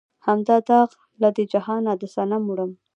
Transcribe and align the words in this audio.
هم 0.25 0.37
دا 0.47 0.57
داغ 0.69 0.89
لۀ 1.21 1.29
دې 1.35 1.43
جهانه 1.51 1.91
د 2.01 2.03
صنم 2.15 2.43
وړم 2.47 2.71